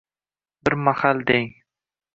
[0.69, 1.49] Bir mahal deng…